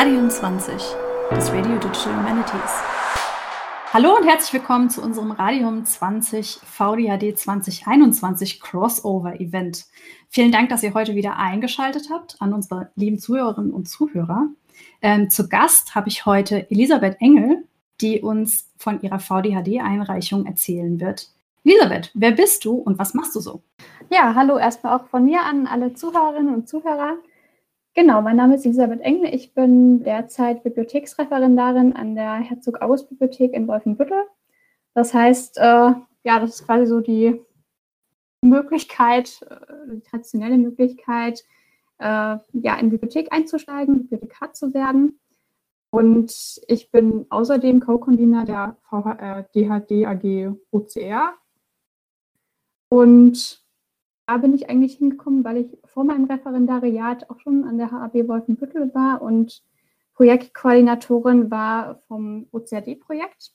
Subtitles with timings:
[0.00, 0.74] Radium 20,
[1.30, 2.70] das Radio Digital Humanities.
[3.92, 9.86] Hallo und herzlich willkommen zu unserem Radium 20 VDHD 2021 Crossover Event.
[10.28, 14.46] Vielen Dank, dass ihr heute wieder eingeschaltet habt an unsere lieben Zuhörerinnen und Zuhörer.
[15.02, 17.64] Ähm, zu Gast habe ich heute Elisabeth Engel,
[18.00, 21.32] die uns von ihrer VDHD-Einreichung erzählen wird.
[21.64, 23.62] Elisabeth, wer bist du und was machst du so?
[24.10, 27.16] Ja, hallo erstmal auch von mir an alle Zuhörerinnen und Zuhörer.
[27.98, 29.34] Genau, mein Name ist Elisabeth Engel.
[29.34, 34.22] Ich bin derzeit Bibliotheksreferendarin an der Herzog-August-Bibliothek in Wolfenbüttel.
[34.94, 35.62] Das heißt, äh,
[36.22, 37.40] ja, das ist quasi so die
[38.40, 41.42] Möglichkeit, äh, die traditionelle Möglichkeit,
[41.98, 45.18] äh, ja, in die Bibliothek einzusteigen, Bibliothekar zu werden.
[45.90, 51.34] Und ich bin außerdem Co-Convener der VH, äh, DHD AG OCR.
[52.90, 53.67] Und
[54.36, 58.94] bin ich eigentlich hingekommen, weil ich vor meinem Referendariat auch schon an der HAB Wolfenbüttel
[58.94, 59.62] war und
[60.14, 63.52] Projektkoordinatorin war vom OCRD-Projekt.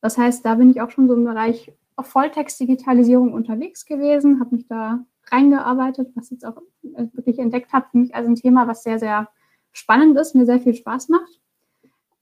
[0.00, 4.66] Das heißt, da bin ich auch schon so im Bereich Volltextdigitalisierung unterwegs gewesen, habe mich
[4.66, 8.98] da reingearbeitet, was jetzt auch wirklich entdeckt habe für mich als ein Thema, was sehr,
[8.98, 9.28] sehr
[9.72, 11.40] spannend ist, mir sehr viel Spaß macht.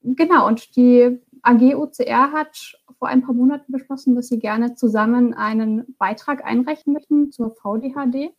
[0.03, 5.35] Genau, und die AG OCR hat vor ein paar Monaten beschlossen, dass sie gerne zusammen
[5.35, 8.33] einen Beitrag einreichen möchten zur VDHD,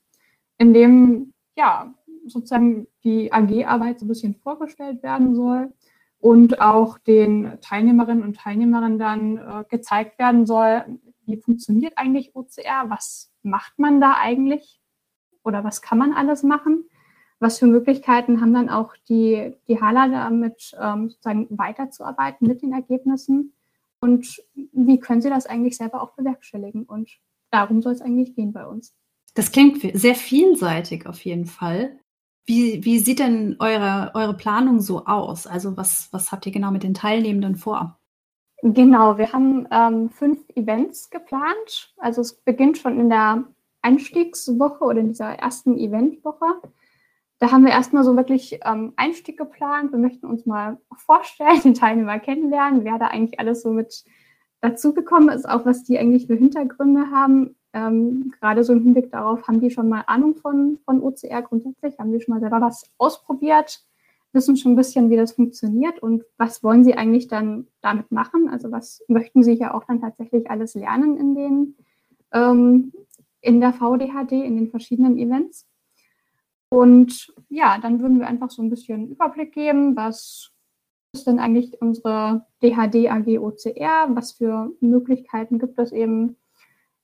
[0.58, 1.94] in dem ja
[2.26, 5.74] sozusagen die AG-Arbeit so ein bisschen vorgestellt werden soll
[6.20, 12.86] und auch den Teilnehmerinnen und Teilnehmern dann äh, gezeigt werden soll, wie funktioniert eigentlich OCR,
[12.88, 14.80] was macht man da eigentlich
[15.44, 16.86] oder was kann man alles machen?
[17.40, 22.72] Was für Möglichkeiten haben dann auch die, die Hala damit ähm, sozusagen weiterzuarbeiten mit den
[22.72, 23.52] Ergebnissen
[24.04, 27.10] und wie können sie das eigentlich selber auch bewerkstelligen und
[27.52, 28.94] darum soll es eigentlich gehen bei uns.
[29.34, 31.98] Das klingt sehr vielseitig auf jeden Fall.
[32.46, 35.48] Wie, wie sieht denn eure, eure Planung so aus?
[35.48, 37.98] Also was, was habt ihr genau mit den Teilnehmenden vor?
[38.62, 41.94] Genau, wir haben ähm, fünf Events geplant.
[41.98, 43.46] Also es beginnt schon in der
[43.82, 46.62] Einstiegswoche oder in dieser ersten Eventwoche
[47.44, 49.92] da haben wir erstmal so wirklich ähm, Einstieg geplant.
[49.92, 54.06] Wir möchten uns mal vorstellen, den Teilnehmer kennenlernen, wer da eigentlich alles so mit
[54.62, 57.58] dazugekommen ist, auch was die eigentlich für Hintergründe haben.
[57.74, 62.00] Ähm, gerade so im Hinblick darauf, haben die schon mal Ahnung von, von OCR grundsätzlich,
[62.00, 63.84] haben die schon mal selber was ausprobiert,
[64.32, 68.48] wissen schon ein bisschen, wie das funktioniert und was wollen sie eigentlich dann damit machen?
[68.48, 71.76] Also was möchten sie ja auch dann tatsächlich alles lernen in den
[72.32, 72.94] ähm,
[73.42, 75.68] in der VDHD, in den verschiedenen Events.
[76.74, 80.52] Und ja, dann würden wir einfach so ein bisschen Überblick geben, was
[81.14, 86.36] ist denn eigentlich unsere DHD AG OCR, was für Möglichkeiten gibt es eben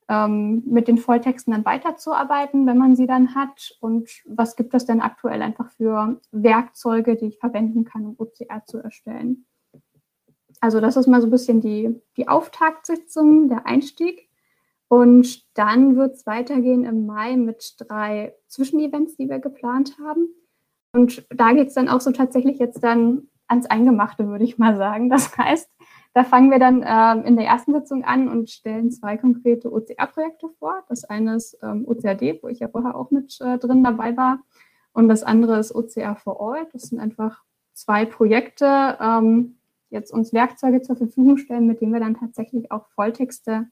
[0.07, 4.85] ähm, mit den Volltexten dann weiterzuarbeiten, wenn man sie dann hat und was gibt es
[4.85, 9.46] denn aktuell einfach für Werkzeuge, die ich verwenden kann, um OCR zu erstellen.
[10.62, 14.28] Also das ist mal so ein bisschen die, die Auftaktsitzung, der Einstieg.
[14.89, 20.27] Und dann wird es weitergehen im Mai mit drei Zwischenevents, die wir geplant haben.
[20.94, 24.75] Und da geht es dann auch so tatsächlich jetzt dann ans Eingemachte, würde ich mal
[24.77, 25.09] sagen.
[25.09, 25.69] Das heißt,
[26.13, 30.50] da fangen wir dann ähm, in der ersten Sitzung an und stellen zwei konkrete OCR-Projekte
[30.57, 30.83] vor.
[30.89, 34.39] Das eine ist ähm, OCRD, wo ich ja vorher auch mit äh, drin dabei war.
[34.91, 36.67] Und das andere ist OCR for All.
[36.73, 39.59] Das sind einfach zwei Projekte, ähm,
[39.91, 43.67] die jetzt uns Werkzeuge zur Verfügung stellen, mit denen wir dann tatsächlich auch Volltexte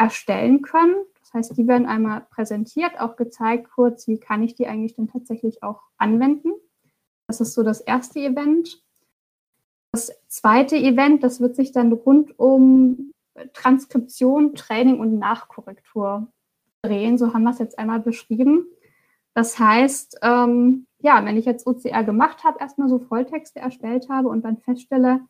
[0.00, 0.94] erstellen können.
[1.20, 5.08] Das heißt, die werden einmal präsentiert, auch gezeigt kurz, wie kann ich die eigentlich denn
[5.08, 6.52] tatsächlich auch anwenden.
[7.28, 8.82] Das ist so das erste Event.
[9.92, 13.12] Das zweite Event, das wird sich dann rund um
[13.52, 16.28] Transkription, Training und Nachkorrektur
[16.82, 17.18] drehen.
[17.18, 18.66] So haben wir es jetzt einmal beschrieben.
[19.34, 24.28] Das heißt, ähm, ja, wenn ich jetzt OCR gemacht habe, erstmal so Volltexte erstellt habe
[24.28, 25.20] und dann feststelle,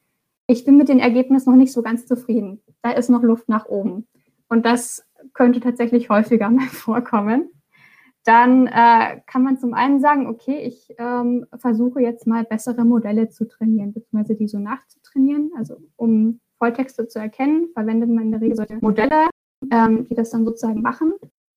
[0.47, 2.63] ich bin mit den Ergebnissen noch nicht so ganz zufrieden.
[2.83, 4.07] Da ist noch Luft nach oben
[4.51, 7.51] und das könnte tatsächlich häufiger mal vorkommen,
[8.25, 13.31] dann äh, kann man zum einen sagen, okay, ich ähm, versuche jetzt mal bessere Modelle
[13.31, 15.53] zu trainieren, beziehungsweise die so nachzutrainieren.
[15.57, 19.31] Also um Volltexte zu erkennen, verwendet man in der Regel solche Modelle,
[19.71, 21.15] ähm, die das dann sozusagen machen.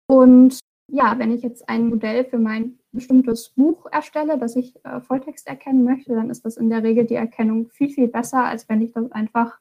[0.07, 0.59] Und
[0.89, 5.47] ja, wenn ich jetzt ein Modell für mein bestimmtes Buch erstelle, das ich äh, Volltext
[5.47, 8.81] erkennen möchte, dann ist das in der Regel die Erkennung viel, viel besser, als wenn
[8.81, 9.59] ich das einfach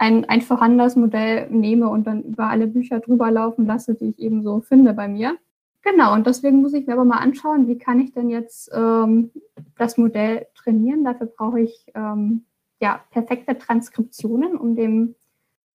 [0.00, 4.18] ein, ein vorhandenes Modell nehme und dann über alle Bücher drüber laufen lasse, die ich
[4.18, 5.36] eben so finde bei mir.
[5.82, 9.30] Genau, und deswegen muss ich mir aber mal anschauen, wie kann ich denn jetzt ähm,
[9.76, 11.04] das Modell trainieren.
[11.04, 12.44] Dafür brauche ich ähm,
[12.80, 15.16] ja, perfekte Transkriptionen, um dem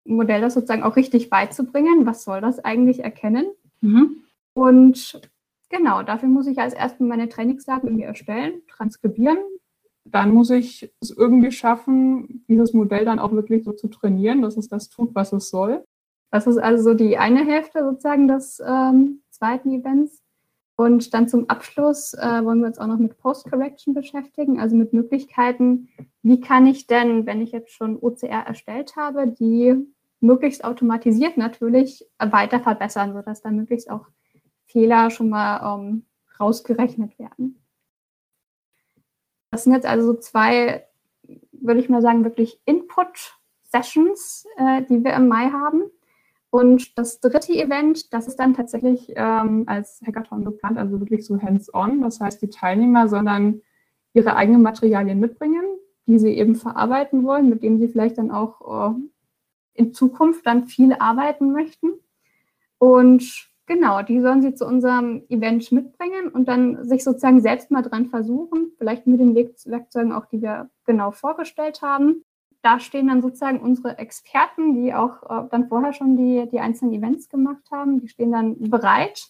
[0.05, 2.07] Modell das sozusagen auch richtig beizubringen.
[2.07, 3.47] Was soll das eigentlich erkennen?
[3.81, 4.19] Mhm.
[4.55, 5.21] Und
[5.69, 9.39] genau, dafür muss ich als erstes meine Trainingsdaten irgendwie erstellen, transkribieren,
[10.13, 14.57] dann muss ich es irgendwie schaffen, dieses Modell dann auch wirklich so zu trainieren, dass
[14.57, 15.85] es das tut, was es soll.
[16.31, 20.23] Das ist also so die eine Hälfte sozusagen des ähm, zweiten Events.
[20.77, 24.93] Und dann zum Abschluss äh, wollen wir uns auch noch mit Post-Correction beschäftigen, also mit
[24.93, 25.89] Möglichkeiten,
[26.23, 29.77] wie kann ich denn, wenn ich jetzt schon OCR erstellt habe, die
[30.21, 34.07] möglichst automatisiert natürlich weiter verbessern, sodass da möglichst auch
[34.67, 36.07] Fehler schon mal ähm,
[36.41, 37.62] rausgerechnet werden.
[39.53, 40.87] Das sind jetzt also so zwei,
[41.53, 45.83] würde ich mal sagen, wirklich Input-Sessions, äh, die wir im Mai haben.
[46.49, 51.41] Und das dritte Event, das ist dann tatsächlich ähm, als Hackathon geplant, also wirklich so
[51.41, 52.01] hands-on.
[52.01, 53.63] Das heißt, die Teilnehmer sollen dann
[54.15, 55.65] ihre eigenen Materialien mitbringen,
[56.07, 58.95] die sie eben verarbeiten wollen, mit denen sie vielleicht dann auch äh,
[59.75, 61.93] in Zukunft dann viel arbeiten möchten.
[62.79, 67.83] Und genau, die sollen sie zu unserem Event mitbringen und dann sich sozusagen selbst mal
[67.83, 72.25] dran versuchen, vielleicht mit den Werkzeugen auch, die wir genau vorgestellt haben.
[72.63, 76.95] Da stehen dann sozusagen unsere Experten, die auch äh, dann vorher schon die, die einzelnen
[76.95, 79.29] Events gemacht haben, die stehen dann bereit,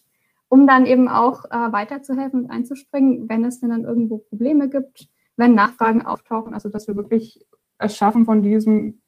[0.49, 5.09] um dann eben auch äh, weiterzuhelfen und einzuspringen, wenn es denn dann irgendwo Probleme gibt,
[5.37, 7.47] wenn Nachfragen auftauchen, also dass wir wirklich
[7.79, 9.02] es schaffen, von diesem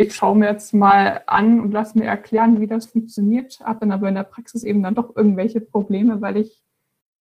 [0.00, 3.92] ich schaue mir jetzt mal an und lasse mir erklären, wie das funktioniert, habe dann
[3.92, 6.64] aber in der Praxis eben dann doch irgendwelche Probleme, weil ich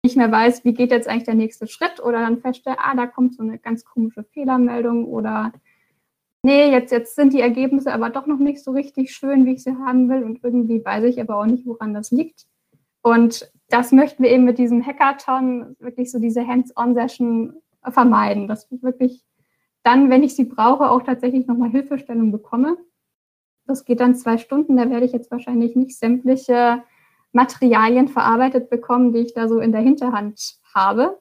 [0.05, 1.99] nicht mehr weiß, wie geht jetzt eigentlich der nächste Schritt?
[2.01, 5.53] Oder dann feststelle, ah, da kommt so eine ganz komische Fehlermeldung oder
[6.45, 9.65] nee, jetzt, jetzt sind die Ergebnisse aber doch noch nicht so richtig schön, wie ich
[9.65, 10.23] sie haben will.
[10.23, 12.47] Und irgendwie weiß ich aber auch nicht, woran das liegt.
[13.03, 17.55] Und das möchten wir eben mit diesem Hackathon wirklich so diese Hands-on-Session
[17.91, 19.25] vermeiden, dass wir wirklich
[19.89, 22.77] dann, wenn ich sie brauche, auch tatsächlich nochmal Hilfestellung bekomme.
[23.67, 24.77] Das geht dann zwei Stunden.
[24.77, 26.83] Da werde ich jetzt wahrscheinlich nicht sämtliche
[27.33, 31.19] Materialien verarbeitet bekommen, die ich da so in der Hinterhand habe.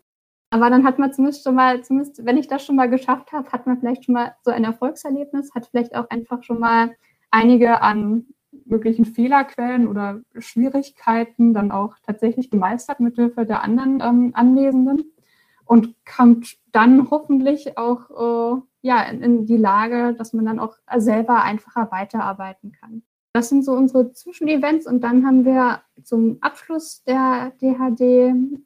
[0.49, 3.49] Aber dann hat man zumindest schon mal, zumindest wenn ich das schon mal geschafft habe,
[3.53, 6.93] hat man vielleicht schon mal so ein Erfolgserlebnis, hat vielleicht auch einfach schon mal
[7.31, 8.25] einige an
[8.65, 15.13] möglichen Fehlerquellen oder Schwierigkeiten dann auch tatsächlich gemeistert mit Hilfe der anderen ähm, Anwesenden
[15.67, 18.09] und kommt dann hoffentlich auch
[18.57, 23.03] äh, ja, in, in, die Lage, dass man dann auch selber einfacher weiterarbeiten kann.
[23.33, 28.01] Das sind so unsere Zwischenevents und dann haben wir zum Abschluss der DHD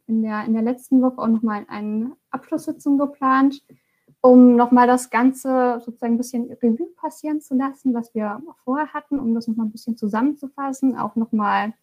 [0.07, 3.63] in der, in der letzten Woche auch nochmal eine Abschlusssitzung geplant,
[4.21, 9.19] um nochmal das Ganze sozusagen ein bisschen Revue passieren zu lassen, was wir vorher hatten,
[9.19, 11.73] um das nochmal ein bisschen zusammenzufassen, auch nochmal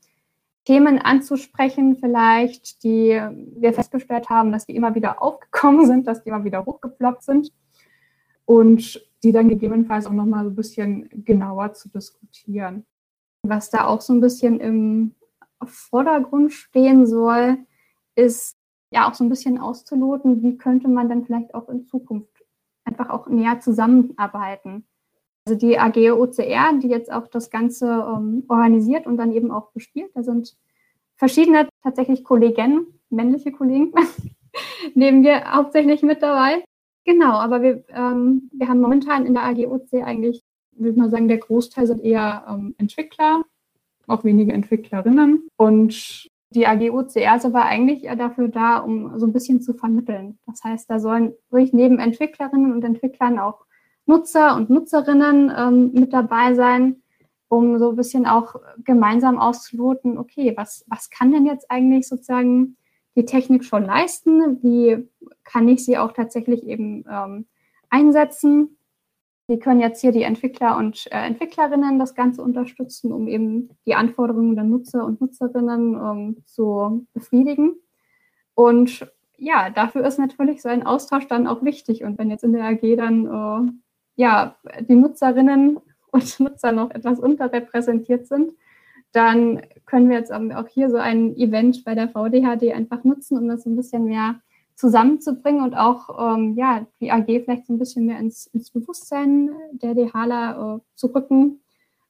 [0.68, 3.18] Themen anzusprechen, vielleicht, die
[3.56, 7.54] wir festgestellt haben, dass die immer wieder aufgekommen sind, dass die immer wieder hochgeploppt sind
[8.44, 12.84] und die dann gegebenenfalls auch nochmal so ein bisschen genauer zu diskutieren.
[13.42, 15.14] Was da auch so ein bisschen im
[15.64, 17.56] Vordergrund stehen soll,
[18.14, 18.58] ist
[18.90, 22.44] ja auch so ein bisschen auszuloten, wie könnte man dann vielleicht auch in Zukunft
[22.84, 24.86] einfach auch näher zusammenarbeiten.
[25.48, 29.70] Also die AG OCR, die jetzt auch das Ganze ähm, organisiert und dann eben auch
[29.70, 30.10] bespielt.
[30.14, 30.54] Da sind
[31.16, 33.94] verschiedene tatsächlich Kollegen, männliche Kollegen,
[34.94, 36.62] nehmen wir hauptsächlich mit dabei.
[37.06, 40.42] Genau, aber wir, ähm, wir haben momentan in der AG OC eigentlich,
[40.72, 43.42] würde man sagen, der Großteil sind eher ähm, Entwickler,
[44.06, 45.48] auch wenige Entwicklerinnen.
[45.56, 49.72] Und die AG OCR ist aber eigentlich eher dafür da, um so ein bisschen zu
[49.72, 50.38] vermitteln.
[50.44, 53.64] Das heißt, da sollen wirklich neben Entwicklerinnen und Entwicklern auch
[54.08, 57.02] Nutzer und Nutzerinnen ähm, mit dabei sein,
[57.48, 62.76] um so ein bisschen auch gemeinsam auszuloten, okay, was, was kann denn jetzt eigentlich sozusagen
[63.16, 64.62] die Technik schon leisten?
[64.62, 65.08] Wie
[65.44, 67.46] kann ich sie auch tatsächlich eben ähm,
[67.90, 68.78] einsetzen?
[69.46, 73.94] Wie können jetzt hier die Entwickler und äh, Entwicklerinnen das Ganze unterstützen, um eben die
[73.94, 77.76] Anforderungen der Nutzer und Nutzerinnen ähm, zu befriedigen?
[78.54, 82.04] Und ja, dafür ist natürlich so ein Austausch dann auch wichtig.
[82.04, 83.72] Und wenn jetzt in der AG dann äh,
[84.18, 85.78] ja, die Nutzerinnen
[86.10, 88.52] und Nutzer noch etwas unterrepräsentiert sind,
[89.12, 93.48] dann können wir jetzt auch hier so ein Event bei der VDHD einfach nutzen, um
[93.48, 94.40] das ein bisschen mehr
[94.74, 99.50] zusammenzubringen und auch ähm, ja, die AG vielleicht so ein bisschen mehr ins, ins Bewusstsein
[99.72, 101.62] der DHler äh, zu rücken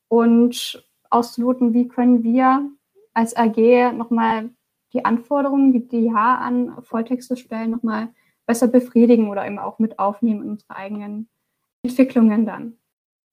[0.09, 2.71] und auszuloten, wie können wir
[3.15, 4.51] als AG nochmal
[4.93, 8.09] die Anforderungen, die DH an Volltexte stellen, nochmal
[8.47, 11.29] besser befriedigen oder eben auch mit aufnehmen in unsere eigenen
[11.83, 12.79] Entwicklungen dann.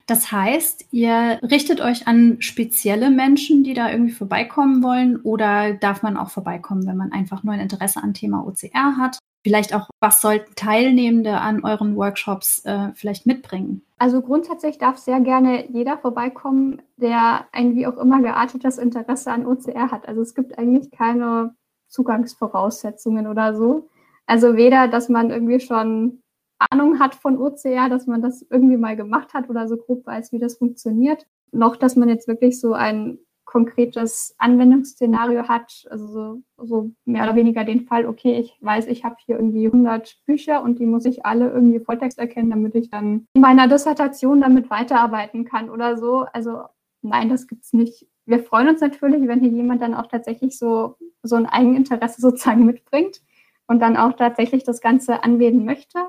[0.06, 6.02] Das heißt, ihr richtet euch an spezielle Menschen, die da irgendwie vorbeikommen wollen, oder darf
[6.02, 9.18] man auch vorbeikommen, wenn man einfach nur ein Interesse an Thema OCR hat?
[9.42, 13.82] Vielleicht auch, was sollten Teilnehmende an euren Workshops äh, vielleicht mitbringen?
[13.98, 19.46] Also grundsätzlich darf sehr gerne jeder vorbeikommen, der ein wie auch immer geartetes Interesse an
[19.46, 20.06] OCR hat.
[20.06, 21.54] Also es gibt eigentlich keine
[21.88, 23.88] Zugangsvoraussetzungen oder so.
[24.26, 26.22] Also weder, dass man irgendwie schon
[26.58, 30.32] Ahnung hat von OCR, dass man das irgendwie mal gemacht hat oder so grob weiß,
[30.32, 36.42] wie das funktioniert, noch, dass man jetzt wirklich so ein konkretes Anwendungsszenario hat, also so,
[36.58, 40.62] so, mehr oder weniger den Fall, okay, ich weiß, ich habe hier irgendwie 100 Bücher
[40.62, 44.68] und die muss ich alle irgendwie Volltext erkennen, damit ich dann in meiner Dissertation damit
[44.68, 46.26] weiterarbeiten kann oder so.
[46.32, 46.64] Also
[47.02, 48.06] nein, das gibt's nicht.
[48.26, 52.66] Wir freuen uns natürlich, wenn hier jemand dann auch tatsächlich so, so ein Eigeninteresse sozusagen
[52.66, 53.22] mitbringt
[53.68, 56.00] und dann auch tatsächlich das Ganze anwenden möchte.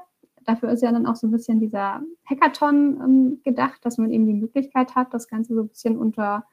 [0.47, 4.25] Dafür ist ja dann auch so ein bisschen dieser Hackathon ähm, gedacht, dass man eben
[4.25, 6.45] die Möglichkeit hat, das Ganze so ein bisschen unter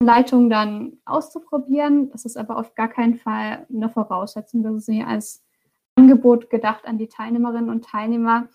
[0.00, 2.10] Anleitung dann auszuprobieren.
[2.10, 4.64] Das ist aber auf gar keinen Fall eine Voraussetzung.
[4.64, 5.44] Das ist hier als
[5.94, 8.48] Angebot gedacht an die Teilnehmerinnen und Teilnehmer,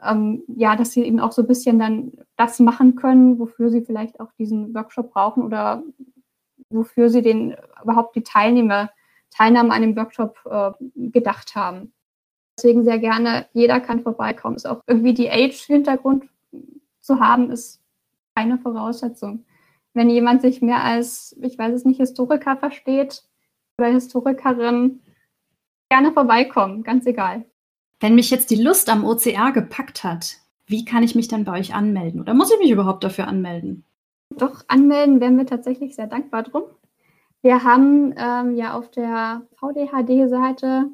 [0.00, 3.82] ähm, ja, dass sie eben auch so ein bisschen dann das machen können, wofür sie
[3.82, 5.82] vielleicht auch diesen Workshop brauchen oder
[6.70, 8.90] wofür sie den überhaupt die Teilnehmer,
[9.30, 10.70] Teilnahme an dem Workshop äh,
[11.10, 11.92] gedacht haben.
[12.56, 14.56] Deswegen sehr gerne, jeder kann vorbeikommen.
[14.56, 16.24] Ist auch irgendwie die Age-Hintergrund
[17.00, 17.80] zu haben, ist
[18.34, 19.44] keine Voraussetzung
[19.96, 23.24] wenn jemand sich mehr als, ich weiß es nicht, Historiker versteht
[23.78, 25.00] oder Historikerin,
[25.88, 27.46] gerne vorbeikommen, ganz egal.
[28.00, 30.36] Wenn mich jetzt die Lust am OCR gepackt hat,
[30.66, 32.20] wie kann ich mich dann bei euch anmelden?
[32.20, 33.84] Oder muss ich mich überhaupt dafür anmelden?
[34.36, 36.64] Doch, anmelden wären wir tatsächlich sehr dankbar drum.
[37.40, 40.90] Wir haben ähm, ja auf der VDHD-Seite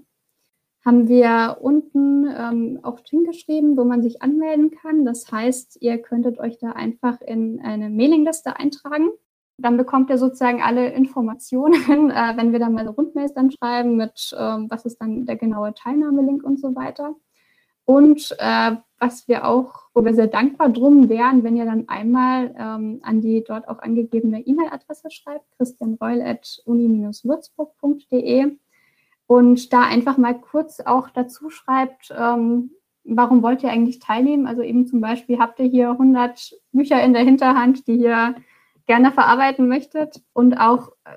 [0.84, 5.04] haben wir unten ähm, auch hingeschrieben, wo man sich anmelden kann.
[5.04, 9.10] Das heißt, ihr könntet euch da einfach in eine Mailingliste eintragen.
[9.58, 11.74] Dann bekommt ihr sozusagen alle Informationen,
[12.10, 15.72] äh, wenn wir dann mal Rundmails dann schreiben mit, ähm, was ist dann der genaue
[15.74, 17.14] Teilnahmelink und so weiter.
[17.84, 22.54] Und äh, was wir auch, wo wir sehr dankbar drum wären, wenn ihr dann einmal
[22.58, 28.56] ähm, an die dort auch angegebene E-Mail-Adresse schreibt, christianreul.uni-würzburg.de
[29.32, 32.72] und da einfach mal kurz auch dazu schreibt, ähm,
[33.02, 34.46] warum wollt ihr eigentlich teilnehmen?
[34.46, 38.34] Also eben zum Beispiel habt ihr hier 100 Bücher in der Hinterhand, die ihr
[38.86, 41.16] gerne verarbeiten möchtet und auch, äh,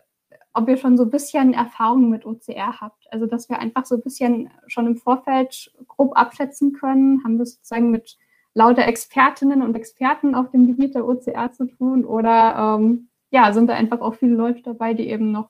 [0.53, 3.05] ob ihr schon so ein bisschen Erfahrung mit OCR habt.
[3.11, 7.45] Also dass wir einfach so ein bisschen schon im Vorfeld grob abschätzen können, haben wir
[7.45, 8.17] sozusagen mit
[8.53, 13.67] lauter Expertinnen und Experten auf dem Gebiet der OCR zu tun oder ähm, ja, sind
[13.67, 15.49] da einfach auch viele Leute dabei, die eben noch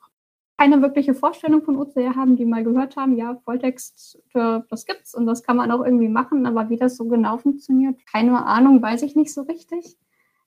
[0.57, 5.25] keine wirkliche Vorstellung von OCR haben, die mal gehört haben, ja, Volltext, das gibt's und
[5.25, 9.01] das kann man auch irgendwie machen, aber wie das so genau funktioniert, keine Ahnung, weiß
[9.01, 9.97] ich nicht so richtig.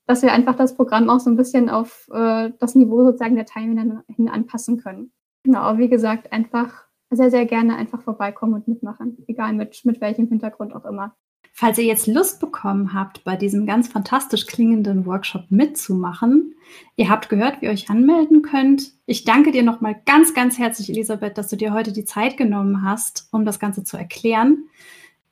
[0.06, 3.44] Dass wir einfach das Programm auch so ein bisschen auf äh, das Niveau sozusagen der
[3.44, 5.12] Teilnehmer hin anpassen können.
[5.42, 10.00] Genau, aber wie gesagt, einfach sehr, sehr gerne einfach vorbeikommen und mitmachen, egal mit, mit
[10.00, 11.14] welchem Hintergrund auch immer.
[11.60, 16.54] Falls ihr jetzt Lust bekommen habt, bei diesem ganz fantastisch klingenden Workshop mitzumachen,
[16.94, 18.92] ihr habt gehört, wie ihr euch anmelden könnt.
[19.06, 22.84] Ich danke dir nochmal ganz, ganz herzlich, Elisabeth, dass du dir heute die Zeit genommen
[22.84, 24.68] hast, um das Ganze zu erklären.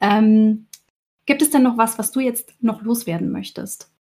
[0.01, 0.67] Ähm,
[1.27, 3.93] gibt es denn noch was, was du jetzt noch loswerden möchtest?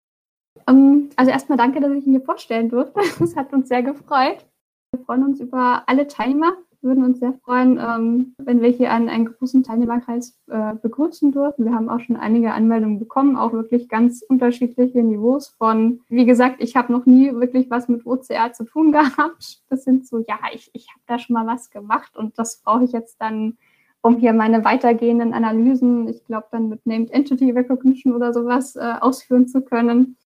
[0.66, 3.02] Um, ähm, also erstmal danke, dass ich ihn hier vorstellen durfte.
[3.18, 4.46] Das hat uns sehr gefreut.
[4.92, 6.54] Wir freuen uns über alle Teilnehmer,
[6.84, 11.64] würden uns sehr freuen, ähm, wenn wir hier einen, einen großen Teilnehmerkreis äh, begrüßen dürfen.
[11.64, 16.56] Wir haben auch schon einige Anmeldungen bekommen, auch wirklich ganz unterschiedliche Niveaus von, wie gesagt,
[16.62, 19.62] ich habe noch nie wirklich was mit OCR zu tun gehabt.
[19.68, 22.84] Das sind so, ja, ich, ich habe da schon mal was gemacht und das brauche
[22.84, 23.56] ich jetzt dann,
[24.02, 28.94] um hier meine weitergehenden Analysen, ich glaube dann mit Named Entity Recognition oder sowas äh,
[29.00, 30.16] ausführen zu können.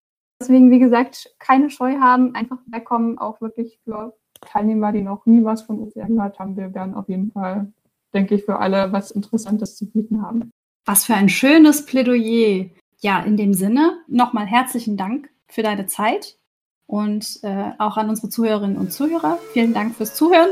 [0.41, 5.45] Deswegen, wie gesagt, keine Scheu haben, einfach wegkommen, auch wirklich für Teilnehmer, die noch nie
[5.45, 7.73] was von OCR gehört haben, wir werden auf jeden Fall,
[8.15, 10.51] denke ich, für alle was Interessantes zu bieten haben.
[10.85, 12.67] Was für ein schönes Plädoyer.
[13.01, 16.37] Ja, in dem Sinne nochmal herzlichen Dank für deine Zeit
[16.87, 19.39] und äh, auch an unsere Zuhörerinnen und Zuhörer.
[19.53, 20.51] Vielen Dank fürs Zuhören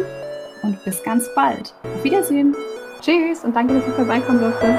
[0.63, 1.75] und bis ganz bald.
[1.83, 2.55] Auf Wiedersehen.
[3.01, 4.79] Tschüss und danke, dass ich vorbeikommen durfte.